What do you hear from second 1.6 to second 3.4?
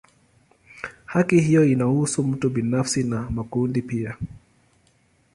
inahusu mtu binafsi na